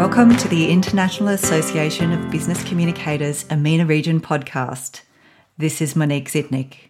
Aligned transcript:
Welcome 0.00 0.34
to 0.38 0.48
the 0.48 0.70
International 0.70 1.28
Association 1.28 2.10
of 2.10 2.30
Business 2.30 2.64
Communicators 2.64 3.44
EMENA 3.50 3.86
Region 3.86 4.18
podcast. 4.18 5.02
This 5.58 5.82
is 5.82 5.94
Monique 5.94 6.30
Zytnik. 6.30 6.88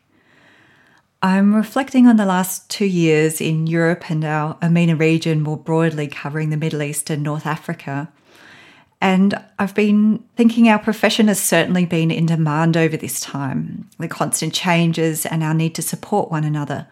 I'm 1.20 1.52
reflecting 1.52 2.06
on 2.06 2.18
the 2.18 2.24
last 2.24 2.70
two 2.70 2.84
years 2.84 3.40
in 3.40 3.66
Europe 3.66 4.12
and 4.12 4.24
our 4.24 4.54
EMENA 4.62 4.96
region 4.96 5.40
more 5.40 5.56
broadly, 5.56 6.06
covering 6.06 6.50
the 6.50 6.56
Middle 6.56 6.82
East 6.82 7.10
and 7.10 7.24
North 7.24 7.46
Africa. 7.46 8.12
And 9.00 9.34
I've 9.58 9.74
been 9.74 10.22
thinking 10.36 10.68
our 10.68 10.78
profession 10.78 11.26
has 11.26 11.42
certainly 11.42 11.86
been 11.86 12.12
in 12.12 12.26
demand 12.26 12.76
over 12.76 12.96
this 12.96 13.18
time, 13.18 13.90
the 13.98 14.06
constant 14.06 14.54
changes 14.54 15.26
and 15.26 15.42
our 15.42 15.52
need 15.52 15.74
to 15.74 15.82
support 15.82 16.30
one 16.30 16.44
another. 16.44 16.86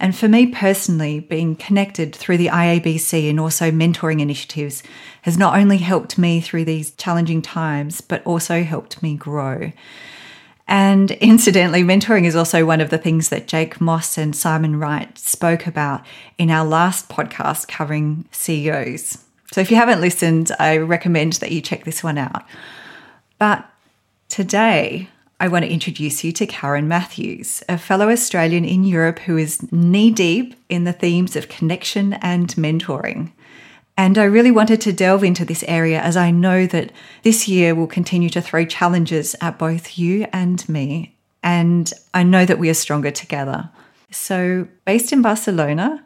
And 0.00 0.16
for 0.16 0.28
me 0.28 0.46
personally, 0.46 1.20
being 1.20 1.56
connected 1.56 2.14
through 2.14 2.38
the 2.38 2.48
IABC 2.48 3.30
and 3.30 3.38
also 3.38 3.70
mentoring 3.70 4.20
initiatives 4.20 4.82
has 5.22 5.38
not 5.38 5.58
only 5.58 5.78
helped 5.78 6.18
me 6.18 6.40
through 6.40 6.64
these 6.64 6.90
challenging 6.92 7.42
times, 7.42 8.00
but 8.00 8.24
also 8.26 8.62
helped 8.62 9.02
me 9.02 9.16
grow. 9.16 9.72
And 10.66 11.10
incidentally, 11.22 11.82
mentoring 11.82 12.24
is 12.24 12.36
also 12.36 12.64
one 12.64 12.80
of 12.80 12.90
the 12.90 12.98
things 12.98 13.28
that 13.28 13.46
Jake 13.46 13.80
Moss 13.80 14.18
and 14.18 14.34
Simon 14.34 14.78
Wright 14.78 15.16
spoke 15.18 15.66
about 15.66 16.04
in 16.38 16.50
our 16.50 16.64
last 16.64 17.08
podcast 17.08 17.68
covering 17.68 18.26
CEOs. 18.32 19.18
So 19.52 19.60
if 19.60 19.70
you 19.70 19.76
haven't 19.76 20.00
listened, 20.00 20.50
I 20.58 20.78
recommend 20.78 21.34
that 21.34 21.52
you 21.52 21.60
check 21.60 21.84
this 21.84 22.02
one 22.02 22.18
out. 22.18 22.44
But 23.38 23.68
today, 24.28 25.08
I 25.40 25.48
want 25.48 25.64
to 25.64 25.70
introduce 25.70 26.22
you 26.22 26.32
to 26.32 26.46
Karen 26.46 26.86
Matthews, 26.86 27.62
a 27.68 27.76
fellow 27.76 28.08
Australian 28.08 28.64
in 28.64 28.84
Europe 28.84 29.18
who 29.20 29.36
is 29.36 29.70
knee 29.72 30.10
deep 30.10 30.54
in 30.68 30.84
the 30.84 30.92
themes 30.92 31.34
of 31.34 31.48
connection 31.48 32.14
and 32.14 32.48
mentoring. 32.54 33.32
And 33.96 34.16
I 34.18 34.24
really 34.24 34.50
wanted 34.50 34.80
to 34.82 34.92
delve 34.92 35.24
into 35.24 35.44
this 35.44 35.64
area 35.68 36.00
as 36.00 36.16
I 36.16 36.30
know 36.30 36.66
that 36.66 36.92
this 37.22 37.48
year 37.48 37.74
will 37.74 37.86
continue 37.86 38.28
to 38.30 38.40
throw 38.40 38.64
challenges 38.64 39.36
at 39.40 39.58
both 39.58 39.98
you 39.98 40.26
and 40.32 40.66
me. 40.68 41.16
And 41.42 41.92
I 42.12 42.22
know 42.22 42.44
that 42.44 42.58
we 42.58 42.70
are 42.70 42.74
stronger 42.74 43.10
together. 43.10 43.70
So, 44.10 44.68
based 44.84 45.12
in 45.12 45.22
Barcelona, 45.22 46.04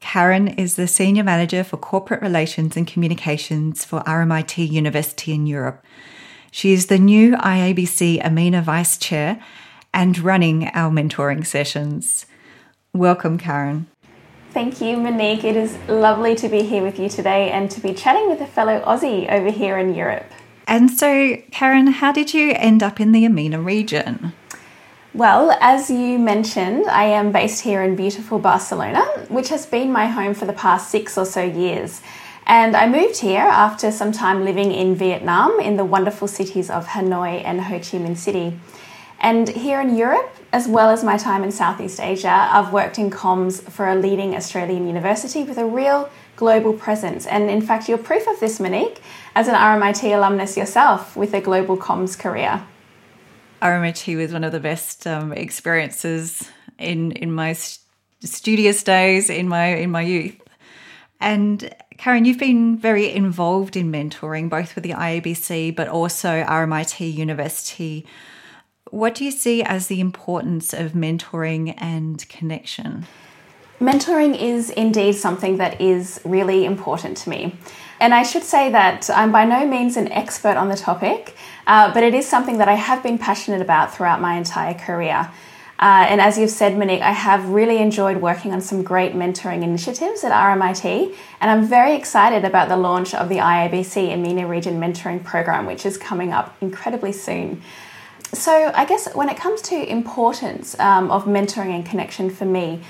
Karen 0.00 0.48
is 0.48 0.76
the 0.76 0.88
Senior 0.88 1.24
Manager 1.24 1.62
for 1.62 1.76
Corporate 1.76 2.22
Relations 2.22 2.76
and 2.76 2.86
Communications 2.86 3.84
for 3.84 4.00
RMIT 4.00 4.70
University 4.70 5.32
in 5.32 5.46
Europe. 5.46 5.84
She 6.50 6.72
is 6.72 6.86
the 6.86 6.98
new 6.98 7.36
IABC 7.36 8.20
EMENA 8.22 8.62
Vice 8.62 8.98
Chair 8.98 9.40
and 9.94 10.18
running 10.18 10.66
our 10.74 10.90
mentoring 10.90 11.46
sessions. 11.46 12.26
Welcome, 12.92 13.38
Karen. 13.38 13.86
Thank 14.52 14.80
you, 14.80 14.96
Monique. 14.96 15.44
It 15.44 15.56
is 15.56 15.78
lovely 15.88 16.34
to 16.34 16.48
be 16.48 16.62
here 16.62 16.82
with 16.82 16.98
you 16.98 17.08
today 17.08 17.50
and 17.50 17.70
to 17.70 17.80
be 17.80 17.94
chatting 17.94 18.28
with 18.28 18.40
a 18.40 18.46
fellow 18.46 18.80
Aussie 18.80 19.30
over 19.30 19.50
here 19.50 19.78
in 19.78 19.94
Europe. 19.94 20.26
And 20.66 20.90
so, 20.90 21.36
Karen, 21.52 21.86
how 21.86 22.10
did 22.10 22.34
you 22.34 22.52
end 22.56 22.82
up 22.82 23.00
in 23.00 23.12
the 23.12 23.24
EMENA 23.24 23.64
region? 23.64 24.32
Well, 25.14 25.56
as 25.60 25.88
you 25.88 26.18
mentioned, 26.18 26.86
I 26.86 27.04
am 27.04 27.30
based 27.30 27.62
here 27.62 27.82
in 27.82 27.94
beautiful 27.94 28.40
Barcelona, 28.40 29.02
which 29.28 29.48
has 29.50 29.66
been 29.66 29.92
my 29.92 30.06
home 30.06 30.34
for 30.34 30.46
the 30.46 30.52
past 30.52 30.90
six 30.90 31.16
or 31.16 31.26
so 31.26 31.42
years. 31.42 32.00
And 32.46 32.76
I 32.76 32.88
moved 32.88 33.18
here 33.18 33.40
after 33.40 33.92
some 33.92 34.12
time 34.12 34.44
living 34.44 34.72
in 34.72 34.94
Vietnam 34.94 35.60
in 35.60 35.76
the 35.76 35.84
wonderful 35.84 36.28
cities 36.28 36.70
of 36.70 36.88
Hanoi 36.88 37.44
and 37.44 37.60
Ho 37.60 37.78
Chi 37.78 37.98
Minh 37.98 38.16
City. 38.16 38.58
And 39.20 39.48
here 39.48 39.80
in 39.80 39.96
Europe, 39.96 40.34
as 40.52 40.66
well 40.66 40.90
as 40.90 41.04
my 41.04 41.16
time 41.16 41.44
in 41.44 41.52
Southeast 41.52 42.00
Asia, 42.00 42.48
I've 42.50 42.72
worked 42.72 42.98
in 42.98 43.10
comms 43.10 43.62
for 43.70 43.86
a 43.88 43.94
leading 43.94 44.34
Australian 44.34 44.86
university 44.86 45.44
with 45.44 45.58
a 45.58 45.66
real 45.66 46.08
global 46.36 46.72
presence. 46.72 47.26
And 47.26 47.50
in 47.50 47.60
fact, 47.60 47.88
you're 47.88 47.98
proof 47.98 48.26
of 48.26 48.40
this, 48.40 48.58
Monique, 48.58 49.00
as 49.34 49.46
an 49.46 49.54
RMIT 49.54 50.02
alumnus 50.16 50.56
yourself 50.56 51.14
with 51.14 51.34
a 51.34 51.40
global 51.40 51.76
comms 51.76 52.18
career. 52.18 52.62
RMIT 53.60 54.16
was 54.16 54.32
one 54.32 54.42
of 54.42 54.52
the 54.52 54.60
best 54.60 55.06
um, 55.06 55.32
experiences 55.32 56.48
in 56.78 57.12
in 57.12 57.30
my 57.30 57.54
studious 58.20 58.82
days 58.82 59.28
in 59.28 59.48
my 59.48 59.66
in 59.76 59.90
my 59.90 60.02
youth. 60.02 60.40
And 61.20 61.74
Karen, 62.00 62.24
you've 62.24 62.38
been 62.38 62.78
very 62.78 63.12
involved 63.12 63.76
in 63.76 63.92
mentoring, 63.92 64.48
both 64.48 64.74
with 64.74 64.84
the 64.84 64.92
IABC 64.92 65.76
but 65.76 65.86
also 65.86 66.42
RMIT 66.44 67.12
University. 67.12 68.06
What 68.88 69.14
do 69.14 69.22
you 69.22 69.30
see 69.30 69.62
as 69.62 69.88
the 69.88 70.00
importance 70.00 70.72
of 70.72 70.92
mentoring 70.92 71.74
and 71.76 72.26
connection? 72.30 73.06
Mentoring 73.82 74.34
is 74.34 74.70
indeed 74.70 75.12
something 75.12 75.58
that 75.58 75.78
is 75.78 76.22
really 76.24 76.64
important 76.64 77.18
to 77.18 77.28
me. 77.28 77.54
And 78.00 78.14
I 78.14 78.22
should 78.22 78.44
say 78.44 78.70
that 78.70 79.10
I'm 79.10 79.30
by 79.30 79.44
no 79.44 79.66
means 79.66 79.98
an 79.98 80.10
expert 80.10 80.56
on 80.56 80.70
the 80.70 80.78
topic, 80.78 81.36
uh, 81.66 81.92
but 81.92 82.02
it 82.02 82.14
is 82.14 82.26
something 82.26 82.56
that 82.56 82.68
I 82.68 82.76
have 82.76 83.02
been 83.02 83.18
passionate 83.18 83.60
about 83.60 83.94
throughout 83.94 84.22
my 84.22 84.38
entire 84.38 84.72
career. 84.72 85.30
Uh, 85.80 86.04
and 86.10 86.20
as 86.20 86.36
you've 86.36 86.50
said, 86.50 86.76
Monique, 86.76 87.00
I 87.00 87.12
have 87.12 87.48
really 87.48 87.78
enjoyed 87.78 88.18
working 88.18 88.52
on 88.52 88.60
some 88.60 88.82
great 88.82 89.14
mentoring 89.14 89.62
initiatives 89.62 90.22
at 90.24 90.30
RMIT, 90.30 91.16
and 91.40 91.50
I'm 91.50 91.66
very 91.66 91.94
excited 91.94 92.44
about 92.44 92.68
the 92.68 92.76
launch 92.76 93.14
of 93.14 93.30
the 93.30 93.36
IABC 93.36 94.10
EMENA 94.12 94.46
Region 94.46 94.78
Mentoring 94.78 95.24
Program, 95.24 95.64
which 95.64 95.86
is 95.86 95.96
coming 95.96 96.32
up 96.32 96.54
incredibly 96.60 97.12
soon. 97.12 97.62
So, 98.34 98.70
I 98.74 98.84
guess 98.84 99.12
when 99.14 99.30
it 99.30 99.38
comes 99.38 99.62
to 99.62 99.90
importance 99.90 100.78
um, 100.78 101.10
of 101.10 101.24
mentoring 101.24 101.74
and 101.74 101.84
connection 101.84 102.28
for 102.28 102.44
me, 102.44 102.82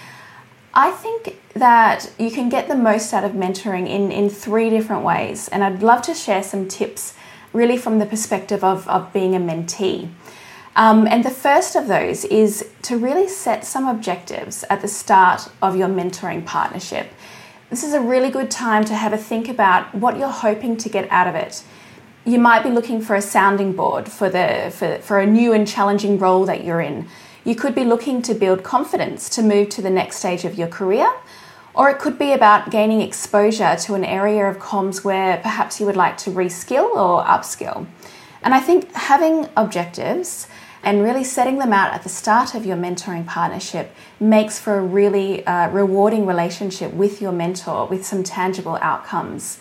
I 0.74 0.90
think 0.90 1.40
that 1.54 2.10
you 2.18 2.32
can 2.32 2.48
get 2.48 2.66
the 2.66 2.74
most 2.74 3.14
out 3.14 3.22
of 3.22 3.32
mentoring 3.32 3.88
in, 3.88 4.10
in 4.10 4.28
three 4.28 4.68
different 4.68 5.04
ways. 5.04 5.48
And 5.48 5.62
I'd 5.62 5.82
love 5.82 6.02
to 6.02 6.14
share 6.14 6.42
some 6.42 6.66
tips 6.66 7.14
really 7.52 7.76
from 7.76 8.00
the 8.00 8.06
perspective 8.06 8.62
of, 8.62 8.88
of 8.88 9.12
being 9.12 9.34
a 9.34 9.40
mentee. 9.40 10.10
Um, 10.80 11.06
and 11.08 11.22
the 11.22 11.30
first 11.30 11.76
of 11.76 11.88
those 11.88 12.24
is 12.24 12.66
to 12.84 12.96
really 12.96 13.28
set 13.28 13.66
some 13.66 13.86
objectives 13.86 14.64
at 14.70 14.80
the 14.80 14.88
start 14.88 15.46
of 15.60 15.76
your 15.76 15.88
mentoring 15.88 16.46
partnership. 16.46 17.12
This 17.68 17.84
is 17.84 17.92
a 17.92 18.00
really 18.00 18.30
good 18.30 18.50
time 18.50 18.86
to 18.86 18.94
have 18.94 19.12
a 19.12 19.18
think 19.18 19.50
about 19.50 19.94
what 19.94 20.16
you're 20.16 20.28
hoping 20.28 20.78
to 20.78 20.88
get 20.88 21.06
out 21.10 21.26
of 21.26 21.34
it. 21.34 21.62
You 22.24 22.38
might 22.38 22.62
be 22.62 22.70
looking 22.70 23.02
for 23.02 23.14
a 23.14 23.20
sounding 23.20 23.74
board 23.74 24.08
for, 24.08 24.30
the, 24.30 24.72
for, 24.74 24.96
for 25.02 25.20
a 25.20 25.26
new 25.26 25.52
and 25.52 25.68
challenging 25.68 26.18
role 26.18 26.46
that 26.46 26.64
you're 26.64 26.80
in. 26.80 27.08
You 27.44 27.54
could 27.54 27.74
be 27.74 27.84
looking 27.84 28.22
to 28.22 28.32
build 28.32 28.64
confidence 28.64 29.28
to 29.36 29.42
move 29.42 29.68
to 29.70 29.82
the 29.82 29.90
next 29.90 30.16
stage 30.16 30.46
of 30.46 30.54
your 30.54 30.68
career, 30.68 31.12
or 31.74 31.90
it 31.90 31.98
could 31.98 32.18
be 32.18 32.32
about 32.32 32.70
gaining 32.70 33.02
exposure 33.02 33.76
to 33.80 33.92
an 33.96 34.04
area 34.06 34.48
of 34.48 34.56
comms 34.56 35.04
where 35.04 35.36
perhaps 35.42 35.78
you 35.78 35.84
would 35.84 35.94
like 35.96 36.16
to 36.24 36.30
reskill 36.30 36.88
or 36.96 37.22
upskill. 37.24 37.86
And 38.42 38.54
I 38.54 38.60
think 38.60 38.90
having 38.94 39.46
objectives 39.58 40.48
and 40.82 41.02
really 41.02 41.24
setting 41.24 41.58
them 41.58 41.72
out 41.72 41.92
at 41.92 42.02
the 42.02 42.08
start 42.08 42.54
of 42.54 42.64
your 42.64 42.76
mentoring 42.76 43.26
partnership 43.26 43.94
makes 44.18 44.58
for 44.58 44.78
a 44.78 44.82
really 44.82 45.46
uh, 45.46 45.68
rewarding 45.70 46.26
relationship 46.26 46.92
with 46.94 47.20
your 47.20 47.32
mentor 47.32 47.86
with 47.86 48.04
some 48.04 48.22
tangible 48.22 48.78
outcomes. 48.80 49.58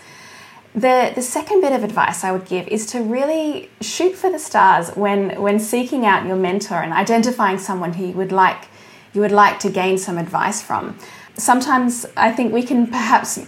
The, 0.73 1.11
the 1.15 1.21
second 1.21 1.61
bit 1.61 1.73
of 1.73 1.83
advice 1.83 2.23
I 2.23 2.31
would 2.31 2.45
give 2.45 2.67
is 2.67 2.85
to 2.87 3.01
really 3.01 3.69
shoot 3.81 4.15
for 4.15 4.31
the 4.31 4.39
stars 4.39 4.91
when, 4.91 5.41
when 5.41 5.59
seeking 5.59 6.05
out 6.05 6.25
your 6.27 6.35
mentor 6.35 6.75
and 6.75 6.93
identifying 6.93 7.57
someone 7.57 7.93
who 7.93 8.07
you 8.07 8.13
would 8.13 8.31
like 8.31 8.67
you 9.13 9.21
would 9.21 9.31
like 9.31 9.59
to 9.59 9.69
gain 9.69 9.97
some 9.97 10.17
advice 10.17 10.61
from. 10.61 10.97
Sometimes 11.35 12.05
I 12.15 12.31
think 12.31 12.53
we 12.53 12.63
can 12.63 12.87
perhaps 12.87 13.39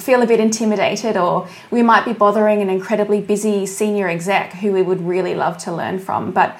feel 0.00 0.22
a 0.22 0.26
bit 0.26 0.38
intimidated 0.38 1.16
or 1.16 1.48
we 1.70 1.82
might 1.82 2.04
be 2.04 2.12
bothering 2.12 2.60
an 2.60 2.68
incredibly 2.68 3.20
busy 3.20 3.64
senior 3.64 4.08
exec 4.08 4.52
who 4.54 4.72
we 4.72 4.82
would 4.82 5.00
really 5.00 5.34
love 5.34 5.56
to 5.58 5.72
learn 5.72 5.98
from. 5.98 6.30
But 6.30 6.58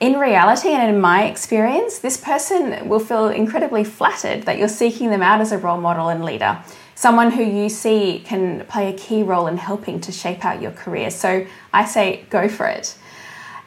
in 0.00 0.14
reality 0.14 0.68
and 0.68 0.94
in 0.94 1.00
my 1.00 1.24
experience, 1.24 1.98
this 1.98 2.16
person 2.16 2.88
will 2.88 3.00
feel 3.00 3.28
incredibly 3.28 3.84
flattered 3.84 4.44
that 4.44 4.58
you're 4.58 4.68
seeking 4.68 5.10
them 5.10 5.22
out 5.22 5.40
as 5.40 5.52
a 5.52 5.58
role 5.58 5.80
model 5.80 6.08
and 6.08 6.24
leader 6.24 6.62
someone 6.98 7.30
who 7.30 7.44
you 7.44 7.68
see 7.68 8.20
can 8.24 8.66
play 8.66 8.92
a 8.92 8.92
key 8.92 9.22
role 9.22 9.46
in 9.46 9.56
helping 9.56 10.00
to 10.00 10.10
shape 10.10 10.44
out 10.44 10.60
your 10.60 10.72
career. 10.72 11.12
So 11.12 11.46
I 11.72 11.84
say 11.84 12.24
go 12.28 12.48
for 12.48 12.66
it. 12.66 12.96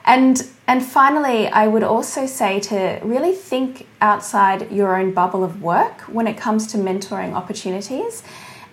And 0.03 0.45
and 0.67 0.83
finally, 0.83 1.47
I 1.47 1.67
would 1.67 1.83
also 1.83 2.25
say 2.25 2.59
to 2.71 2.99
really 3.03 3.33
think 3.33 3.87
outside 4.01 4.69
your 4.69 4.99
own 4.99 5.13
bubble 5.13 5.45
of 5.45 5.61
work 5.61 6.01
when 6.17 6.27
it 6.27 6.35
comes 6.35 6.67
to 6.67 6.77
mentoring 6.77 7.31
opportunities. 7.33 8.21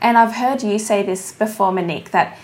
And 0.00 0.18
I've 0.18 0.34
heard 0.34 0.64
you 0.64 0.76
say 0.80 1.04
this 1.04 1.30
before, 1.30 1.70
Monique, 1.70 2.10
that 2.10 2.36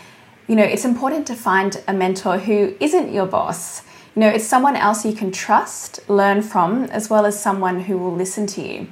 you 0.47 0.55
know 0.55 0.63
it's 0.63 0.85
important 0.85 1.27
to 1.27 1.35
find 1.35 1.83
a 1.89 1.93
mentor 1.93 2.39
who 2.39 2.77
isn't 2.79 3.13
your 3.13 3.27
boss. 3.27 3.83
You 4.15 4.21
know, 4.21 4.29
it's 4.29 4.47
someone 4.47 4.77
else 4.77 5.05
you 5.05 5.13
can 5.13 5.33
trust, 5.33 5.99
learn 6.09 6.43
from, 6.43 6.85
as 6.85 7.11
well 7.11 7.27
as 7.27 7.41
someone 7.41 7.81
who 7.81 7.99
will 7.99 8.15
listen 8.15 8.47
to 8.49 8.63
you. 8.63 8.87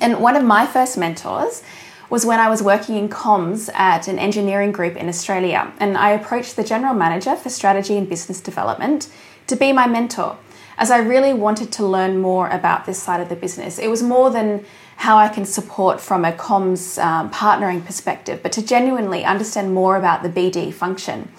And 0.00 0.20
one 0.20 0.34
of 0.34 0.44
my 0.44 0.66
first 0.66 0.98
mentors 0.98 1.62
was 2.10 2.26
when 2.26 2.40
I 2.40 2.48
was 2.48 2.60
working 2.60 2.96
in 2.96 3.08
comms 3.08 3.72
at 3.74 4.08
an 4.08 4.18
engineering 4.18 4.72
group 4.72 4.96
in 4.96 5.08
Australia, 5.08 5.72
and 5.78 5.96
I 5.96 6.10
approached 6.10 6.56
the 6.56 6.64
general 6.64 6.94
manager 6.94 7.36
for 7.36 7.50
strategy 7.50 7.96
and 7.96 8.08
business 8.08 8.40
development 8.40 9.08
to 9.46 9.54
be 9.54 9.72
my 9.72 9.86
mentor, 9.86 10.36
as 10.76 10.90
I 10.90 10.98
really 10.98 11.32
wanted 11.32 11.70
to 11.72 11.86
learn 11.86 12.18
more 12.18 12.48
about 12.48 12.84
this 12.84 13.00
side 13.00 13.20
of 13.20 13.28
the 13.28 13.36
business. 13.36 13.78
It 13.78 13.88
was 13.88 14.02
more 14.02 14.30
than 14.30 14.64
how 14.96 15.18
I 15.18 15.28
can 15.28 15.44
support 15.44 16.00
from 16.00 16.24
a 16.24 16.32
comms 16.32 17.00
um, 17.00 17.30
partnering 17.30 17.84
perspective, 17.84 18.42
but 18.42 18.50
to 18.52 18.66
genuinely 18.66 19.24
understand 19.24 19.72
more 19.72 19.96
about 19.96 20.24
the 20.24 20.28
BD 20.28 20.74
function. 20.74 21.30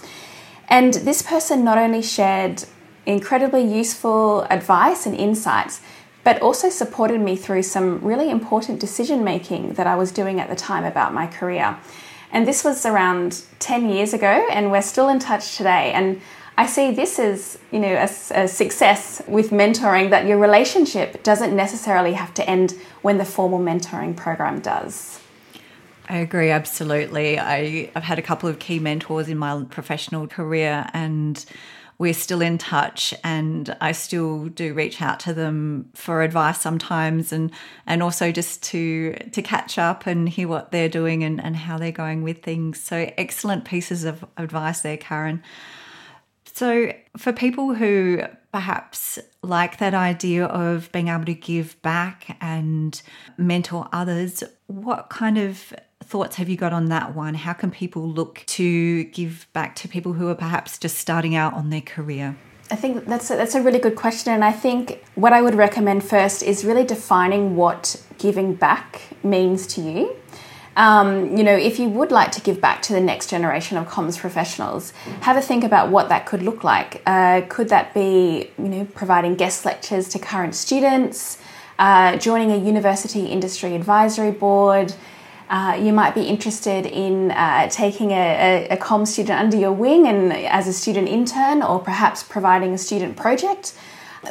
And 0.70 0.94
this 0.94 1.22
person 1.22 1.66
not 1.66 1.78
only 1.78 2.02
shared 2.02 2.64
incredibly 3.10 3.64
useful 3.64 4.44
advice 4.52 5.06
and 5.08 5.16
insights, 5.16 5.82
but 6.24 6.40
also 6.42 6.70
supported 6.70 7.20
me 7.20 7.36
through 7.36 7.64
some 7.64 8.00
really 8.02 8.30
important 8.30 8.80
decision 8.80 9.24
making 9.24 9.74
that 9.74 9.88
I 9.88 9.96
was 9.96 10.12
doing 10.12 10.40
at 10.40 10.48
the 10.48 10.56
time 10.56 10.86
about 10.86 11.14
my 11.14 11.26
career. 11.26 11.78
And 12.32 12.48
this 12.48 12.64
was 12.64 12.86
around 12.86 13.42
10 13.58 13.90
years 13.90 14.14
ago, 14.14 14.48
and 14.52 14.70
we're 14.72 14.84
still 14.84 15.10
in 15.10 15.18
touch 15.18 15.58
today. 15.58 15.92
And 15.92 16.22
I 16.56 16.68
see 16.68 16.92
this 16.92 17.18
as, 17.18 17.58
you 17.72 17.80
know, 17.80 17.96
a, 17.96 18.44
a, 18.44 18.48
success 18.48 19.24
with 19.28 19.50
mentoring 19.50 20.12
that 20.12 20.28
your 20.28 20.38
relationship 20.38 21.24
doesn't 21.24 21.56
necessarily 21.56 22.14
have 22.14 22.34
to 22.36 22.48
end 22.48 22.76
when 23.02 23.18
the 23.18 23.26
formal 23.26 23.60
mentoring 23.60 24.16
program 24.16 24.60
does. 24.60 25.20
I 26.08 26.18
agree 26.18 26.52
absolutely. 26.52 27.40
I, 27.40 27.90
I've 27.96 28.04
had 28.04 28.20
a 28.20 28.22
couple 28.22 28.50
of 28.50 28.60
key 28.60 28.78
mentors 28.78 29.30
in 29.30 29.38
my 29.38 29.64
professional 29.70 30.28
career 30.28 30.90
and 30.94 31.44
we're 32.00 32.14
still 32.14 32.42
in 32.42 32.58
touch 32.58 33.14
and 33.24 33.76
I 33.82 33.92
still 33.92 34.46
do 34.48 34.74
reach 34.74 35.02
out 35.02 35.20
to 35.22 35.34
them 35.34 35.90
for 35.94 36.24
advice 36.24 36.60
sometimes 36.60 37.32
and 37.32 37.52
and 37.86 38.02
also 38.02 38.32
just 38.32 38.64
to 38.64 39.14
to 39.34 39.42
catch 39.42 39.78
up 39.78 40.08
and 40.08 40.28
hear 40.28 40.48
what 40.48 40.72
they're 40.72 40.90
doing 40.90 41.24
and, 41.24 41.44
and 41.44 41.56
how 41.56 41.78
they're 41.78 41.92
going 41.92 42.24
with 42.24 42.42
things. 42.42 42.80
So 42.82 43.12
excellent 43.18 43.66
pieces 43.66 44.06
of 44.06 44.26
advice 44.38 44.80
there, 44.80 44.98
Karen. 44.98 45.44
So, 46.46 46.92
for 47.16 47.32
people 47.32 47.74
who 47.76 48.24
perhaps 48.52 49.20
like 49.44 49.78
that 49.78 49.94
idea 49.94 50.46
of 50.46 50.92
being 50.92 51.08
able 51.08 51.26
to 51.26 51.34
give 51.34 51.82
back 51.82 52.38
and 52.42 53.02
mentor 53.38 53.88
others, 53.94 54.44
what 54.68 55.10
kind 55.10 55.38
of 55.38 55.74
thoughts 56.10 56.38
have 56.38 56.50
you 56.50 56.58
got 56.58 56.74
on 56.74 56.86
that 56.88 57.16
one? 57.16 57.36
How 57.36 57.54
can 57.54 57.70
people 57.70 58.08
look 58.10 58.44
to 58.48 59.04
give 59.06 59.48
back 59.54 59.76
to 59.76 59.88
people 59.88 60.14
who 60.14 60.28
are 60.28 60.36
perhaps 60.36 60.80
just 60.80 60.98
starting 60.98 61.36
out 61.36 61.54
on 61.54 61.70
their 61.70 61.82
career? 61.82 62.36
I 62.72 62.76
think 62.76 63.06
that's 63.06 63.30
a, 63.30 63.36
that's 63.36 63.56
a 63.56 63.62
really 63.62 63.80
good 63.80 63.96
question, 63.96 64.34
and 64.34 64.44
I 64.44 64.52
think 64.52 65.04
what 65.16 65.34
I 65.34 65.42
would 65.42 65.56
recommend 65.56 66.04
first 66.04 66.44
is 66.44 66.66
really 66.66 66.84
defining 66.84 67.56
what 67.56 68.04
giving 68.18 68.56
back 68.56 69.02
means 69.24 69.68
to 69.68 69.82
you. 69.82 70.16
Um, 70.76 71.36
you 71.36 71.44
know, 71.44 71.56
if 71.56 71.80
you 71.80 71.90
would 71.90 72.12
like 72.12 72.32
to 72.34 72.42
give 72.42 72.62
back 72.62 72.82
to 72.84 72.94
the 72.94 73.02
next 73.02 73.30
generation 73.30 73.78
of 73.78 73.88
comms 73.88 74.18
professionals, 74.18 74.94
have 75.22 75.36
a 75.36 75.42
think 75.42 75.64
about 75.64 75.90
what 75.90 76.10
that 76.10 76.26
could 76.26 76.42
look 76.42 76.64
like. 76.64 77.02
Uh, 77.06 77.42
could 77.50 77.70
that 77.70 77.94
be, 77.94 78.52
you 78.58 78.70
know, 78.70 78.86
providing 78.86 79.36
guest 79.36 79.66
lectures 79.66 80.08
to 80.10 80.20
current 80.20 80.56
students, 80.56 81.40
uh, 81.80 82.18
joining 82.18 82.52
a 82.52 82.58
university 82.58 83.26
industry 83.26 83.76
advisory 83.76 84.32
board? 84.32 84.94
Uh, 85.50 85.78
you 85.82 85.92
might 85.92 86.14
be 86.14 86.24
interested 86.24 86.86
in 86.86 87.32
uh, 87.32 87.68
taking 87.70 88.12
a, 88.12 88.68
a, 88.70 88.74
a 88.76 88.78
com 88.78 89.06
student 89.06 89.40
under 89.40 89.58
your 89.58 89.72
wing 89.72 90.08
and 90.08 90.32
as 90.32 90.68
a 90.68 90.74
student 90.74 91.08
intern, 91.08 91.64
or 91.64 91.80
perhaps 91.80 92.22
providing 92.22 92.74
a 92.74 92.78
student 92.78 93.18
project. 93.18 93.74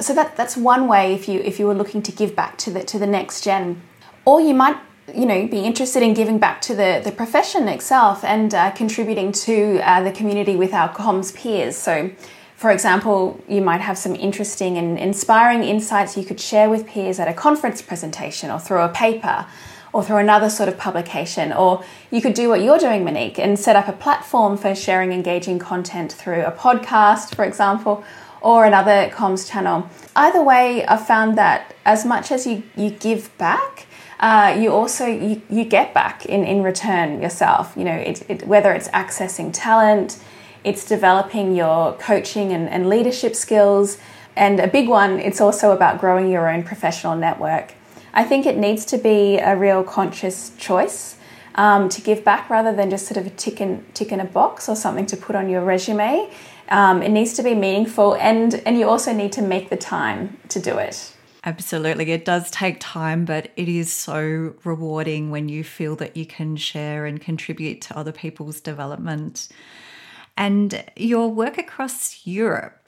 So 0.00 0.14
that 0.14 0.36
that's 0.36 0.56
one 0.56 0.86
way 0.86 1.14
if 1.14 1.28
you 1.28 1.40
if 1.40 1.58
you 1.58 1.66
were 1.66 1.74
looking 1.74 2.02
to 2.02 2.12
give 2.12 2.36
back 2.36 2.56
to 2.58 2.70
the 2.70 2.84
to 2.84 2.98
the 2.98 3.06
next 3.06 3.42
gen. 3.42 3.82
Or 4.24 4.40
you 4.40 4.54
might 4.54 4.76
you 5.14 5.26
know, 5.26 5.46
be 5.46 5.60
interested 5.60 6.02
in 6.02 6.14
giving 6.14 6.38
back 6.38 6.60
to 6.62 6.74
the, 6.74 7.00
the 7.02 7.12
profession 7.12 7.68
itself 7.68 8.24
and 8.24 8.54
uh, 8.54 8.70
contributing 8.72 9.32
to 9.32 9.80
uh, 9.80 10.02
the 10.02 10.12
community 10.12 10.56
with 10.56 10.74
our 10.74 10.92
comms 10.92 11.34
peers. 11.34 11.76
So, 11.76 12.10
for 12.56 12.70
example, 12.70 13.42
you 13.48 13.62
might 13.62 13.80
have 13.80 13.96
some 13.96 14.14
interesting 14.14 14.76
and 14.76 14.98
inspiring 14.98 15.62
insights 15.62 16.16
you 16.16 16.24
could 16.24 16.40
share 16.40 16.68
with 16.68 16.86
peers 16.86 17.18
at 17.18 17.28
a 17.28 17.32
conference 17.32 17.80
presentation 17.80 18.50
or 18.50 18.58
through 18.58 18.82
a 18.82 18.88
paper 18.88 19.46
or 19.93 20.02
through 20.02 20.19
another 20.19 20.50
sort 20.50 20.69
of 20.69 20.79
publication. 20.79 21.52
Or 21.52 21.85
you 22.11 22.20
could 22.20 22.35
do 22.35 22.49
what 22.49 22.62
you're 22.62 22.79
doing, 22.79 23.05
Monique, 23.05 23.38
and 23.38 23.58
set 23.58 23.76
up 23.76 23.88
a 23.88 23.93
platform 23.93 24.56
for 24.56 24.75
sharing 24.75 25.12
engaging 25.12 25.58
content 25.58 26.12
through 26.12 26.44
a 26.44 26.52
podcast, 26.52 27.35
for 27.35 27.44
example, 27.44 28.05
or 28.40 28.64
another 28.64 29.11
comms 29.12 29.50
channel. 29.50 29.88
Either 30.14 30.43
way, 30.43 30.85
I've 30.87 31.06
found 31.06 31.37
that 31.38 31.75
as 31.85 32.05
much 32.05 32.31
as 32.31 32.46
you, 32.46 32.62
you 32.76 32.90
give 32.90 33.37
back, 33.38 33.87
uh, 34.20 34.56
you 34.58 34.73
also 34.73 35.06
you, 35.06 35.40
you 35.49 35.64
get 35.64 35.94
back 35.94 36.26
in, 36.26 36.44
in 36.44 36.62
return 36.62 37.23
yourself 37.23 37.73
you 37.76 37.85
know 37.85 37.94
it, 37.94 38.29
it, 38.29 38.46
whether 38.46 38.73
it's 38.73 38.88
accessing 38.88 39.50
talent 39.52 40.20
it's 40.64 40.85
developing 40.85 41.55
your 41.55 41.93
coaching 41.99 42.52
and, 42.52 42.69
and 42.69 42.88
leadership 42.88 43.35
skills 43.37 43.99
and 44.35 44.58
a 44.58 44.67
big 44.67 44.88
one 44.88 45.20
it's 45.20 45.40
also 45.40 45.70
about 45.70 46.00
growing 46.00 46.31
your 46.31 46.49
own 46.49 46.62
professional 46.62 47.14
network 47.14 47.75
i 48.20 48.24
think 48.24 48.46
it 48.52 48.56
needs 48.56 48.84
to 48.92 48.98
be 48.98 49.38
a 49.38 49.54
real 49.56 49.82
conscious 49.82 50.52
choice 50.58 51.16
um, 51.54 51.88
to 51.88 52.00
give 52.00 52.22
back 52.22 52.48
rather 52.50 52.72
than 52.78 52.88
just 52.88 53.06
sort 53.08 53.18
of 53.18 53.26
a 53.26 53.30
tick 53.30 53.60
in, 53.60 53.84
tick 53.92 54.12
in 54.12 54.20
a 54.20 54.24
box 54.24 54.68
or 54.68 54.76
something 54.76 55.06
to 55.06 55.16
put 55.16 55.34
on 55.34 55.48
your 55.48 55.62
resume 55.62 56.30
um, 56.68 57.02
it 57.02 57.10
needs 57.10 57.32
to 57.34 57.42
be 57.42 57.54
meaningful 57.54 58.14
and 58.16 58.54
and 58.66 58.78
you 58.78 58.88
also 58.88 59.12
need 59.12 59.32
to 59.32 59.42
make 59.42 59.70
the 59.70 59.76
time 59.76 60.36
to 60.48 60.60
do 60.60 60.78
it 60.78 61.14
Absolutely. 61.44 62.10
It 62.10 62.24
does 62.24 62.50
take 62.50 62.76
time, 62.78 63.24
but 63.24 63.52
it 63.56 63.68
is 63.68 63.92
so 63.92 64.54
rewarding 64.64 65.30
when 65.30 65.48
you 65.48 65.62
feel 65.62 65.94
that 65.96 66.16
you 66.16 66.26
can 66.26 66.56
share 66.56 67.06
and 67.06 67.20
contribute 67.20 67.80
to 67.82 67.96
other 67.96 68.12
people's 68.12 68.60
development. 68.60 69.48
And 70.36 70.84
your 70.96 71.28
work 71.32 71.56
across 71.56 72.26
Europe, 72.26 72.86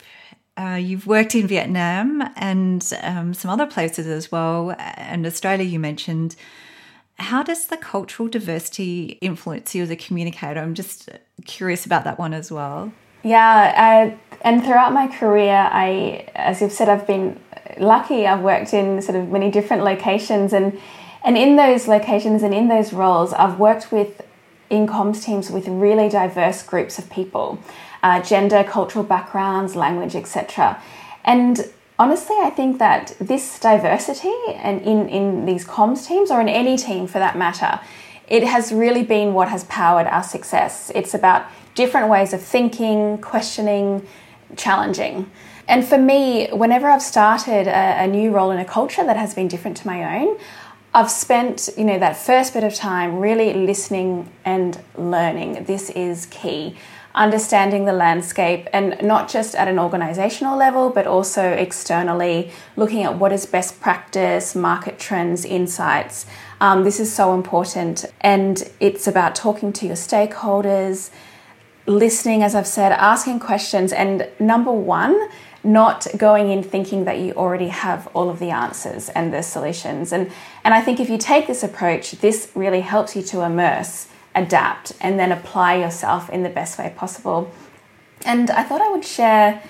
uh, 0.60 0.76
you've 0.76 1.06
worked 1.06 1.34
in 1.34 1.46
Vietnam 1.46 2.28
and 2.36 2.92
um, 3.02 3.34
some 3.34 3.50
other 3.50 3.66
places 3.66 4.06
as 4.06 4.30
well, 4.30 4.74
and 4.78 5.26
Australia, 5.26 5.64
you 5.64 5.78
mentioned. 5.78 6.36
How 7.18 7.42
does 7.42 7.66
the 7.66 7.76
cultural 7.76 8.28
diversity 8.28 9.18
influence 9.20 9.74
you 9.74 9.82
as 9.82 9.90
a 9.90 9.96
communicator? 9.96 10.58
I'm 10.58 10.74
just 10.74 11.10
curious 11.44 11.84
about 11.84 12.04
that 12.04 12.18
one 12.18 12.32
as 12.32 12.50
well. 12.50 12.92
Yeah, 13.22 14.16
and 14.40 14.64
throughout 14.64 14.94
my 14.94 15.06
career, 15.06 15.68
I, 15.70 16.26
as 16.34 16.62
you've 16.62 16.72
said, 16.72 16.88
I've 16.88 17.06
been 17.06 17.38
lucky 17.78 18.26
I've 18.26 18.40
worked 18.40 18.74
in 18.74 19.00
sort 19.02 19.16
of 19.16 19.30
many 19.30 19.50
different 19.50 19.84
locations 19.84 20.52
and 20.52 20.78
and 21.22 21.36
in 21.36 21.56
those 21.56 21.86
locations 21.86 22.42
and 22.42 22.54
in 22.54 22.68
those 22.68 22.92
roles 22.92 23.32
I've 23.32 23.58
worked 23.58 23.92
with 23.92 24.22
in 24.68 24.86
comms 24.86 25.24
teams 25.24 25.50
with 25.50 25.68
really 25.68 26.08
diverse 26.08 26.62
groups 26.62 26.98
of 26.98 27.10
people 27.10 27.58
uh, 28.02 28.20
gender 28.22 28.64
cultural 28.64 29.04
backgrounds 29.04 29.76
language 29.76 30.14
etc 30.14 30.80
and 31.24 31.70
honestly 31.98 32.36
I 32.40 32.50
think 32.50 32.78
that 32.78 33.14
this 33.20 33.58
diversity 33.58 34.34
and 34.54 34.80
in, 34.82 35.08
in 35.08 35.46
these 35.46 35.64
comms 35.64 36.06
teams 36.06 36.30
or 36.30 36.40
in 36.40 36.48
any 36.48 36.76
team 36.76 37.06
for 37.06 37.18
that 37.18 37.36
matter 37.36 37.80
it 38.28 38.44
has 38.44 38.72
really 38.72 39.02
been 39.02 39.34
what 39.34 39.48
has 39.48 39.64
powered 39.64 40.06
our 40.06 40.22
success 40.22 40.90
it's 40.94 41.14
about 41.14 41.46
different 41.74 42.08
ways 42.08 42.32
of 42.32 42.42
thinking 42.42 43.18
questioning 43.18 44.06
challenging 44.56 45.30
and 45.70 45.86
for 45.86 45.96
me, 45.96 46.48
whenever 46.48 46.88
I've 46.90 47.00
started 47.00 47.68
a, 47.68 48.02
a 48.02 48.06
new 48.08 48.32
role 48.32 48.50
in 48.50 48.58
a 48.58 48.64
culture 48.64 49.04
that 49.04 49.16
has 49.16 49.34
been 49.34 49.46
different 49.46 49.76
to 49.76 49.86
my 49.86 50.18
own, 50.18 50.36
I've 50.92 51.12
spent, 51.12 51.68
you 51.78 51.84
know, 51.84 51.96
that 52.00 52.16
first 52.16 52.54
bit 52.54 52.64
of 52.64 52.74
time 52.74 53.20
really 53.20 53.54
listening 53.54 54.28
and 54.44 54.80
learning. 54.96 55.62
This 55.66 55.90
is 55.90 56.26
key. 56.26 56.76
Understanding 57.14 57.86
the 57.86 57.92
landscape 57.92 58.68
and 58.72 58.96
not 59.02 59.28
just 59.28 59.54
at 59.54 59.66
an 59.66 59.78
organizational 59.78 60.56
level, 60.56 60.90
but 60.90 61.06
also 61.06 61.50
externally, 61.50 62.52
looking 62.76 63.02
at 63.02 63.18
what 63.18 63.32
is 63.32 63.46
best 63.46 63.80
practice, 63.80 64.54
market 64.54 64.98
trends, 64.98 65.44
insights. 65.44 66.26
Um, 66.60 66.84
this 66.84 67.00
is 67.00 67.12
so 67.12 67.34
important. 67.34 68.04
And 68.20 68.62
it's 68.78 69.06
about 69.06 69.34
talking 69.34 69.72
to 69.74 69.86
your 69.86 69.96
stakeholders, 69.96 71.10
listening, 71.86 72.42
as 72.42 72.54
I've 72.54 72.66
said, 72.66 72.92
asking 72.92 73.40
questions. 73.40 73.92
And 73.92 74.28
number 74.38 74.70
one, 74.70 75.30
not 75.62 76.06
going 76.16 76.50
in 76.50 76.62
thinking 76.62 77.04
that 77.04 77.18
you 77.18 77.32
already 77.32 77.68
have 77.68 78.08
all 78.14 78.30
of 78.30 78.38
the 78.38 78.50
answers 78.50 79.08
and 79.10 79.32
the 79.32 79.42
solutions. 79.42 80.12
And, 80.12 80.30
and 80.64 80.72
I 80.74 80.80
think 80.80 81.00
if 81.00 81.10
you 81.10 81.18
take 81.18 81.46
this 81.46 81.62
approach, 81.62 82.12
this 82.12 82.50
really 82.54 82.80
helps 82.80 83.14
you 83.14 83.22
to 83.24 83.42
immerse, 83.42 84.06
adapt, 84.34 84.92
and 85.00 85.18
then 85.18 85.32
apply 85.32 85.76
yourself 85.76 86.30
in 86.30 86.42
the 86.42 86.48
best 86.48 86.78
way 86.78 86.92
possible. 86.96 87.50
And 88.24 88.50
I 88.50 88.62
thought 88.62 88.80
I 88.80 88.90
would 88.90 89.04
share 89.04 89.62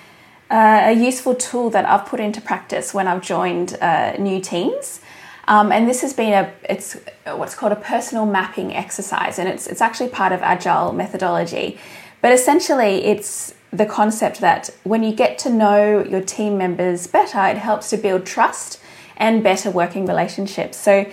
uh, 0.49 0.81
a 0.85 0.93
useful 0.93 1.35
tool 1.35 1.69
that 1.69 1.85
I've 1.85 2.05
put 2.05 2.19
into 2.19 2.41
practice 2.41 2.93
when 2.93 3.07
I've 3.07 3.21
joined 3.21 3.77
uh, 3.81 4.17
new 4.17 4.41
teams. 4.41 5.01
Um, 5.47 5.71
and 5.71 5.89
this 5.89 6.01
has 6.01 6.13
been 6.13 6.33
a 6.33 6.53
it's 6.69 6.97
what's 7.25 7.55
called 7.55 7.71
a 7.71 7.77
personal 7.77 8.25
mapping 8.25 8.75
exercise, 8.75 9.39
and 9.39 9.49
it's 9.49 9.67
it's 9.67 9.81
actually 9.81 10.09
part 10.09 10.31
of 10.31 10.41
agile 10.41 10.93
methodology. 10.93 11.79
But 12.21 12.31
essentially, 12.31 13.05
it's 13.05 13.53
the 13.71 13.85
concept 13.85 14.41
that 14.41 14.69
when 14.83 15.01
you 15.01 15.13
get 15.13 15.39
to 15.39 15.49
know 15.49 16.03
your 16.03 16.21
team 16.21 16.57
members 16.57 17.07
better, 17.07 17.43
it 17.47 17.57
helps 17.57 17.89
to 17.89 17.97
build 17.97 18.25
trust 18.25 18.79
and 19.17 19.43
better 19.43 19.71
working 19.71 20.05
relationships. 20.05 20.77
So 20.77 21.05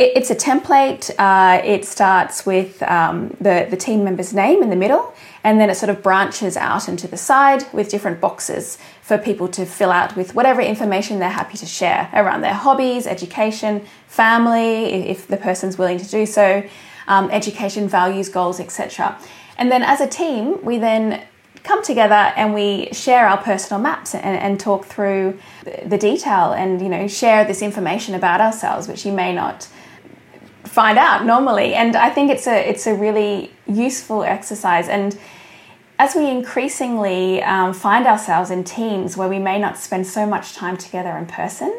It, 0.00 0.16
it's 0.16 0.30
a 0.30 0.34
template. 0.34 1.10
Uh, 1.18 1.60
it 1.62 1.84
starts 1.84 2.46
with 2.46 2.82
um, 2.84 3.36
the, 3.38 3.66
the 3.68 3.76
team 3.76 4.02
member's 4.02 4.32
name 4.32 4.62
in 4.62 4.70
the 4.70 4.76
middle, 4.76 5.14
and 5.44 5.60
then 5.60 5.68
it 5.68 5.74
sort 5.76 5.90
of 5.90 6.02
branches 6.02 6.56
out 6.56 6.88
into 6.88 7.06
the 7.06 7.18
side 7.18 7.66
with 7.74 7.90
different 7.90 8.18
boxes 8.18 8.78
for 9.02 9.18
people 9.18 9.46
to 9.48 9.66
fill 9.66 9.92
out 9.92 10.16
with 10.16 10.34
whatever 10.34 10.62
information 10.62 11.18
they're 11.18 11.28
happy 11.28 11.58
to 11.58 11.66
share 11.66 12.08
around 12.14 12.40
their 12.40 12.54
hobbies, 12.54 13.06
education, 13.06 13.84
family, 14.06 14.86
if 15.10 15.28
the 15.28 15.36
person's 15.36 15.76
willing 15.76 15.98
to 15.98 16.08
do 16.08 16.24
so, 16.24 16.62
um, 17.06 17.30
education, 17.30 17.86
values, 17.86 18.30
goals, 18.30 18.58
etc. 18.58 19.18
And 19.58 19.70
then 19.70 19.82
as 19.82 20.00
a 20.00 20.06
team, 20.06 20.64
we 20.64 20.78
then 20.78 21.22
come 21.62 21.82
together 21.82 22.32
and 22.36 22.54
we 22.54 22.88
share 22.92 23.28
our 23.28 23.36
personal 23.36 23.82
maps 23.82 24.14
and, 24.14 24.24
and 24.24 24.58
talk 24.58 24.86
through 24.86 25.38
the 25.84 25.98
detail 25.98 26.52
and 26.52 26.80
you 26.80 26.88
know 26.88 27.06
share 27.06 27.44
this 27.44 27.60
information 27.60 28.14
about 28.14 28.40
ourselves 28.40 28.88
which 28.88 29.04
you 29.04 29.12
may 29.12 29.34
not 29.34 29.68
find 30.70 30.98
out 30.98 31.24
normally. 31.24 31.74
And 31.74 31.96
i 31.96 32.10
think 32.10 32.30
it's 32.30 32.46
a 32.46 32.68
it's 32.70 32.86
a 32.86 32.94
really 32.94 33.52
useful 33.66 34.22
exercise. 34.22 34.88
And 34.88 35.18
as 35.98 36.14
we 36.14 36.30
increasingly 36.30 37.42
um, 37.42 37.74
find 37.74 38.06
ourselves 38.06 38.50
in 38.50 38.64
teams 38.64 39.16
where 39.16 39.28
we 39.28 39.38
may 39.38 39.58
not 39.58 39.76
spend 39.76 40.06
so 40.06 40.24
much 40.26 40.54
time 40.54 40.76
together 40.78 41.10
in 41.10 41.26
person 41.26 41.70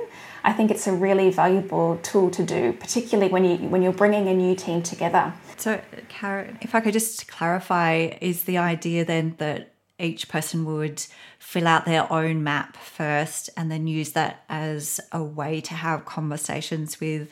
i 0.43 0.51
think 0.53 0.69
it's 0.69 0.85
a 0.87 0.93
really 0.93 1.29
valuable 1.31 1.97
tool 2.03 2.29
to 2.29 2.43
do 2.43 2.73
particularly 2.73 3.31
when 3.31 3.43
you 3.43 3.55
when 3.69 3.81
you're 3.81 3.99
bringing 4.03 4.27
a 4.27 4.33
new 4.33 4.55
team 4.55 4.81
together. 4.83 5.33
So, 5.57 5.79
Karen, 6.09 6.57
if 6.61 6.73
I 6.73 6.79
could 6.81 6.93
just 6.93 7.27
clarify, 7.27 8.17
is 8.19 8.45
the 8.45 8.57
idea 8.57 9.05
then 9.05 9.35
that 9.37 9.71
each 9.99 10.27
person 10.27 10.65
would 10.65 11.05
fill 11.37 11.67
out 11.67 11.85
their 11.85 12.11
own 12.11 12.43
map 12.43 12.75
first 12.75 13.51
and 13.55 13.71
then 13.71 13.85
use 13.85 14.13
that 14.13 14.43
as 14.49 14.99
a 15.11 15.23
way 15.23 15.61
to 15.61 15.75
have 15.75 16.05
conversations 16.05 16.99
with 16.99 17.31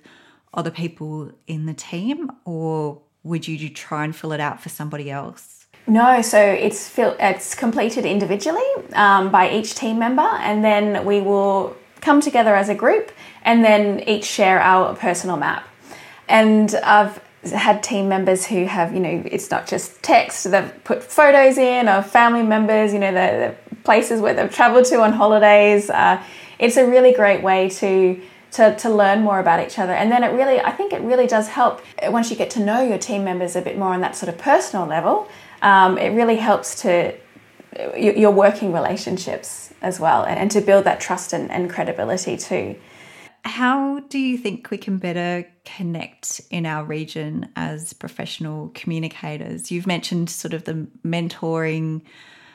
other 0.53 0.71
people 0.71 1.31
in 1.47 1.65
the 1.65 1.73
team? 1.73 2.31
Or 2.45 3.01
would 3.23 3.47
you 3.47 3.69
try 3.69 4.03
and 4.03 4.15
fill 4.15 4.31
it 4.31 4.39
out 4.39 4.61
for 4.61 4.69
somebody 4.69 5.11
else? 5.11 5.67
No, 5.87 6.21
so 6.21 6.39
it's 6.39 6.87
fill, 6.87 7.15
it's 7.19 7.55
completed 7.55 8.05
individually 8.05 8.61
um, 8.93 9.31
by 9.31 9.51
each 9.51 9.73
team 9.73 9.97
member, 9.97 10.21
and 10.21 10.63
then 10.63 11.03
we 11.03 11.19
will 11.19 11.75
come 12.01 12.21
together 12.21 12.55
as 12.55 12.69
a 12.69 12.75
group 12.75 13.11
and 13.43 13.63
then 13.63 13.99
each 14.07 14.25
share 14.25 14.61
our 14.61 14.95
personal 14.95 15.35
map. 15.35 15.67
And 16.27 16.75
I've 16.83 17.19
had 17.43 17.81
team 17.81 18.07
members 18.07 18.45
who 18.45 18.65
have, 18.65 18.93
you 18.93 18.99
know, 18.99 19.23
it's 19.25 19.49
not 19.49 19.67
just 19.67 20.01
text, 20.03 20.49
they've 20.51 20.71
put 20.83 21.03
photos 21.03 21.57
in 21.57 21.87
of 21.87 22.09
family 22.09 22.43
members, 22.43 22.93
you 22.93 22.99
know, 22.99 23.11
the, 23.11 23.55
the 23.69 23.75
places 23.83 24.21
where 24.21 24.33
they've 24.33 24.53
traveled 24.53 24.85
to 24.85 25.01
on 25.01 25.13
holidays. 25.13 25.89
Uh, 25.89 26.21
it's 26.59 26.77
a 26.77 26.85
really 26.85 27.13
great 27.13 27.41
way 27.41 27.69
to, 27.69 28.21
to, 28.51 28.75
to 28.75 28.89
learn 28.89 29.21
more 29.21 29.39
about 29.39 29.65
each 29.65 29.77
other. 29.77 29.93
And 29.93 30.11
then 30.11 30.23
it 30.23 30.29
really, 30.29 30.59
I 30.59 30.71
think 30.71 30.93
it 30.93 31.01
really 31.01 31.27
does 31.27 31.47
help 31.47 31.81
once 32.07 32.29
you 32.31 32.35
get 32.35 32.49
to 32.51 32.59
know 32.59 32.81
your 32.81 32.97
team 32.97 33.23
members 33.23 33.55
a 33.55 33.61
bit 33.61 33.77
more 33.77 33.93
on 33.93 34.01
that 34.01 34.15
sort 34.15 34.29
of 34.29 34.37
personal 34.37 34.85
level. 34.85 35.27
Um, 35.61 35.97
it 35.97 36.09
really 36.09 36.37
helps 36.37 36.81
to 36.81 37.15
your 37.95 38.31
working 38.31 38.73
relationships 38.73 39.73
as 39.81 39.99
well 39.99 40.23
and, 40.23 40.39
and 40.39 40.51
to 40.51 40.61
build 40.61 40.85
that 40.85 40.99
trust 40.99 41.33
and, 41.33 41.51
and 41.51 41.69
credibility 41.69 42.35
too. 42.35 42.75
How 43.45 43.99
do 44.01 44.19
you 44.19 44.37
think 44.37 44.69
we 44.69 44.77
can 44.77 44.97
better 44.97 45.47
connect 45.63 46.41
in 46.49 46.65
our 46.65 46.83
region 46.83 47.49
as 47.55 47.93
professional 47.93 48.69
communicators? 48.73 49.71
You've 49.71 49.87
mentioned 49.87 50.29
sort 50.29 50.53
of 50.53 50.65
the 50.65 50.87
mentoring 51.05 52.01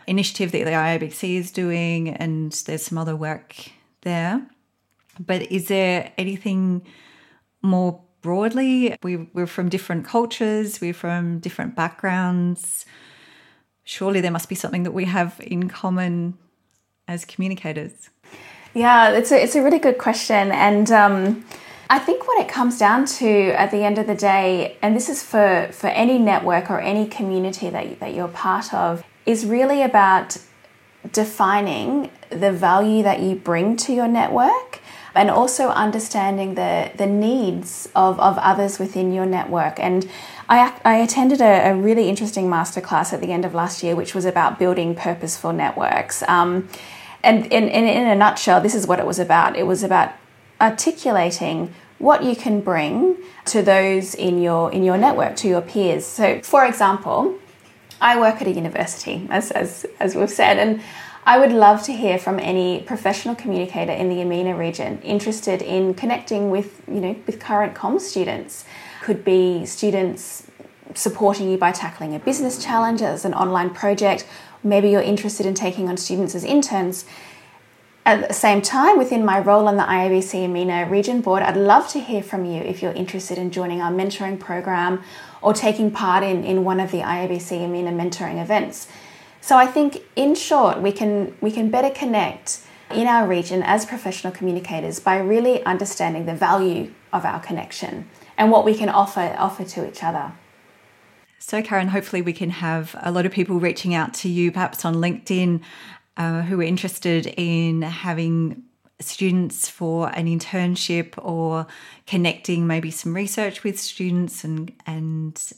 initiative 0.07 0.53
that 0.53 0.65
the 0.65 0.71
IABC 0.71 1.37
is 1.37 1.51
doing, 1.51 2.11
and 2.11 2.53
there's 2.67 2.83
some 2.83 2.99
other 2.99 3.17
work 3.17 3.55
there. 4.03 4.47
But 5.19 5.51
is 5.51 5.69
there 5.69 6.13
anything 6.19 6.87
more 7.63 8.01
broadly? 8.23 8.97
We, 9.03 9.17
we're 9.35 9.47
from 9.47 9.69
different 9.69 10.07
cultures, 10.07 10.81
we're 10.81 10.95
from 10.95 11.39
different 11.41 11.77
backgrounds. 11.77 12.87
Surely 13.85 14.21
there 14.21 14.31
must 14.31 14.49
be 14.49 14.55
something 14.55 14.83
that 14.85 14.93
we 14.93 15.05
have 15.05 15.41
in 15.41 15.69
common 15.69 16.39
as 17.07 17.25
communicators. 17.25 18.09
Yeah, 18.73 19.11
it's 19.11 19.31
a, 19.31 19.43
it's 19.43 19.55
a 19.55 19.63
really 19.63 19.79
good 19.79 19.99
question. 19.99 20.51
And 20.51 20.91
um, 20.91 21.45
I 21.91 21.99
think 21.99 22.27
what 22.27 22.41
it 22.41 22.49
comes 22.49 22.79
down 22.79 23.05
to 23.07 23.51
at 23.53 23.71
the 23.71 23.85
end 23.85 23.99
of 23.99 24.07
the 24.07 24.15
day, 24.15 24.79
and 24.81 24.97
this 24.97 25.09
is 25.09 25.23
for, 25.23 25.69
for 25.71 25.89
any 25.89 26.19
network 26.19 26.71
or 26.71 26.81
any 26.81 27.07
community 27.07 27.69
that, 27.71 28.01
that 28.01 28.15
you're 28.15 28.29
part 28.29 28.73
of, 28.73 29.05
is 29.27 29.45
really 29.45 29.83
about 29.83 30.39
defining 31.13 32.11
the 32.31 32.51
value 32.51 33.03
that 33.03 33.21
you 33.21 33.35
bring 33.35 33.77
to 33.77 33.93
your 33.93 34.09
network 34.09 34.81
and 35.15 35.31
also 35.31 35.69
understanding 35.69 36.55
the, 36.55 36.91
the 36.97 37.07
needs 37.07 37.89
of, 37.95 38.19
of 38.19 38.37
others 38.39 38.79
within 38.79 39.13
your 39.13 39.27
network. 39.27 39.79
And 39.79 40.09
I, 40.49 40.79
I 40.85 40.97
attended 40.97 41.41
a, 41.41 41.71
a 41.71 41.75
really 41.75 42.09
interesting 42.09 42.47
masterclass 42.47 43.13
at 43.13 43.21
the 43.21 43.33
end 43.33 43.45
of 43.45 43.55
last 43.55 43.83
year, 43.83 43.95
which 43.95 44.15
was 44.15 44.25
about 44.25 44.59
building 44.59 44.95
purposeful 44.95 45.53
networks. 45.53 46.23
Um, 46.25 46.69
and 47.23 47.47
in, 47.47 47.69
in, 47.69 47.85
in 47.85 48.07
a 48.07 48.15
nutshell, 48.15 48.61
this 48.61 48.75
is 48.75 48.87
what 48.87 48.99
it 48.99 49.07
was 49.07 49.19
about. 49.19 49.57
It 49.57 49.67
was 49.67 49.83
about 49.83 50.13
articulating 50.61 51.75
what 51.99 52.25
you 52.25 52.37
can 52.37 52.61
bring 52.61 53.17
to 53.47 53.63
those 53.63 54.15
in 54.15 54.43
your 54.43 54.71
in 54.73 54.85
your 54.85 54.99
network, 54.99 55.37
to 55.37 55.49
your 55.49 55.63
peers. 55.63 56.05
So, 56.05 56.41
for 56.43 56.67
example, 56.67 57.39
I 58.01 58.19
work 58.19 58.43
at 58.43 58.47
a 58.47 58.51
university, 58.51 59.27
as, 59.31 59.51
as, 59.53 59.87
as 60.01 60.15
we've 60.15 60.31
said, 60.31 60.59
and 60.59 60.83
I 61.27 61.39
would 61.39 61.53
love 61.53 61.83
to 61.85 61.93
hear 61.93 62.19
from 62.19 62.39
any 62.39 62.83
professional 62.83 63.35
communicator 63.35 63.93
in 63.93 64.11
the 64.11 64.17
EMENA 64.17 64.59
region 64.59 65.01
interested 65.03 65.63
in 65.63 65.95
connecting 65.95 66.51
with, 66.51 66.83
you 66.87 67.01
know, 67.01 67.17
with 67.27 67.41
current 67.41 67.75
comms 67.75 68.03
students. 68.03 68.67
Could 69.03 69.25
be 69.25 69.65
students 69.65 70.51
supporting 70.95 71.51
you 71.51 71.57
by 71.57 71.73
tackling 71.73 72.15
a 72.15 72.19
business 72.19 72.63
challenge 72.63 73.01
as 73.01 73.25
an 73.25 73.33
online 73.35 73.71
project, 73.71 74.27
maybe 74.63 74.91
you're 74.91 75.03
interested 75.03 75.47
in 75.47 75.55
taking 75.55 75.89
on 75.89 75.97
students 75.97 76.35
as 76.35 76.45
interns. 76.45 77.05
At 78.07 78.29
the 78.29 78.35
same 78.35 78.61
time, 78.61 78.99
within 78.99 79.25
my 79.25 79.39
role 79.39 79.67
on 79.67 79.79
the 79.79 79.83
IABC 79.83 80.45
EMENA 80.45 80.91
Region 80.91 81.23
Board, 81.23 81.43
I'd 81.43 81.57
love 81.57 81.89
to 81.89 82.01
hear 82.01 82.23
from 82.23 82.45
you 82.45 82.61
if 82.61 82.83
you're 82.83 82.93
interested 82.93 83.39
in 83.39 83.51
joining 83.51 83.81
our 83.81 83.91
mentoring 83.91 84.39
program 84.39 85.03
or 85.41 85.55
taking 85.55 85.91
part 85.91 86.23
in, 86.23 86.45
in 86.45 86.65
one 86.65 86.81
of 86.81 86.91
the 86.91 86.99
IABC 86.99 87.61
EMENA 87.61 87.93
mentoring 87.93 88.43
events. 88.43 88.89
So 89.45 89.59
I 89.59 89.67
think, 89.67 90.03
in 90.17 90.35
short, 90.35 90.81
we 90.81 90.91
can, 90.91 91.37
we 91.43 91.51
can 91.51 91.69
better 91.69 91.91
connect 91.91 92.61
in 92.91 93.07
our 93.07 93.29
region 93.29 93.63
as 93.63 93.85
professional 93.85 94.33
communicators 94.33 95.01
by 95.01 95.19
really 95.19 95.63
understanding 95.65 96.25
the 96.25 96.35
value 96.35 96.95
of 97.13 97.27
our 97.27 97.41
connection 97.41 98.09
and 98.39 98.51
what 98.51 98.65
we 98.65 98.75
can 98.75 98.89
offer, 98.89 99.37
offer 99.39 99.65
to 99.65 99.87
each 99.87 100.03
other. 100.03 100.33
So, 101.39 101.61
Karen, 101.63 101.89
hopefully 101.89 102.23
we 102.23 102.33
can 102.33 102.49
have 102.49 102.97
a 103.03 103.13
lot 103.13 103.27
of 103.27 103.33
people 103.33 103.61
reaching 103.61 103.95
out 103.95 104.15
to 104.15 104.31
you, 104.31 104.51
perhaps 104.51 104.83
on 104.83 104.95
LinkedIn, 104.95 105.61
uh, 106.17 106.41
who 106.41 106.59
are 106.61 106.63
interested 106.63 107.27
in 107.37 107.83
having 107.83 108.63
students 108.99 109.69
for 109.69 110.09
an 110.17 110.27
internship 110.27 111.23
or 111.23 111.67
connecting 112.07 112.67
maybe 112.67 112.91
some 112.91 113.15
research 113.15 113.63
with 113.63 113.79
students 113.79 114.43
and 114.43 114.73
and 114.87 115.53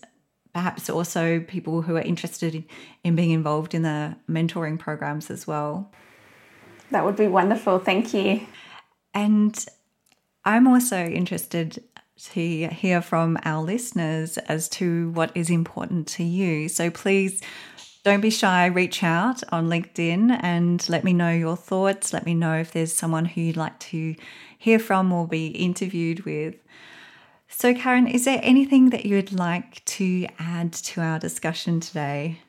perhaps 0.56 0.88
also 0.88 1.38
people 1.40 1.82
who 1.82 1.96
are 1.96 2.00
interested 2.00 2.54
in, 2.54 2.64
in 3.04 3.14
being 3.14 3.30
involved 3.30 3.74
in 3.74 3.82
the 3.82 4.16
mentoring 4.26 4.78
programs 4.78 5.30
as 5.30 5.46
well. 5.46 5.92
That 6.92 7.04
would 7.04 7.14
be 7.14 7.26
wonderful. 7.26 7.78
Thank 7.78 8.14
you. 8.14 8.40
And 9.12 9.54
I'm 10.46 10.66
also 10.66 11.04
interested 11.04 11.84
to 12.32 12.68
hear 12.68 13.02
from 13.02 13.36
our 13.44 13.62
listeners 13.62 14.38
as 14.38 14.70
to 14.70 15.10
what 15.10 15.30
is 15.34 15.50
important 15.50 16.08
to 16.16 16.24
you. 16.24 16.70
So 16.70 16.88
please 16.88 17.42
don't 18.02 18.22
be 18.22 18.30
shy, 18.30 18.64
reach 18.64 19.02
out 19.02 19.42
on 19.52 19.68
LinkedIn 19.68 20.38
and 20.42 20.88
let 20.88 21.04
me 21.04 21.12
know 21.12 21.32
your 21.32 21.58
thoughts. 21.58 22.14
Let 22.14 22.24
me 22.24 22.32
know 22.32 22.54
if 22.54 22.72
there's 22.72 22.94
someone 22.94 23.26
who 23.26 23.42
you'd 23.42 23.58
like 23.58 23.78
to 23.80 24.16
hear 24.56 24.78
from 24.78 25.12
or 25.12 25.28
be 25.28 25.48
interviewed 25.48 26.24
with. 26.24 26.54
So, 27.48 27.74
Karen, 27.74 28.06
is 28.06 28.24
there 28.24 28.40
anything 28.42 28.90
that 28.90 29.06
you'd 29.06 29.32
like 29.32 29.84
to 29.84 30.26
add 30.38 30.72
to 30.72 31.00
our 31.00 31.18
discussion 31.18 31.80
today? 31.80 32.40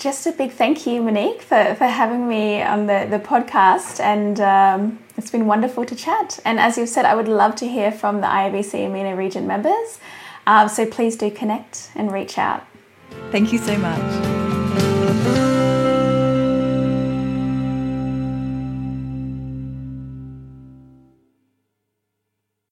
just 0.00 0.26
a 0.26 0.32
big 0.32 0.50
thank 0.50 0.86
you, 0.86 1.02
Monique, 1.02 1.42
for, 1.42 1.74
for 1.76 1.86
having 1.86 2.28
me 2.28 2.62
on 2.62 2.86
the, 2.86 3.06
the 3.08 3.18
podcast. 3.18 4.00
And 4.00 4.40
um, 4.40 4.98
it's 5.16 5.30
been 5.30 5.46
wonderful 5.46 5.84
to 5.84 5.94
chat. 5.94 6.40
And 6.44 6.58
as 6.58 6.78
you've 6.78 6.88
said, 6.88 7.04
I 7.04 7.14
would 7.14 7.28
love 7.28 7.54
to 7.56 7.68
hear 7.68 7.92
from 7.92 8.20
the 8.20 8.26
IABC 8.26 8.86
EMENA 8.86 9.16
region 9.16 9.46
members. 9.46 9.98
Um, 10.46 10.68
so 10.68 10.86
please 10.86 11.16
do 11.16 11.30
connect 11.30 11.90
and 11.94 12.10
reach 12.10 12.38
out. 12.38 12.64
Thank 13.30 13.52
you 13.52 13.58
so 13.58 13.76
much. 13.78 14.39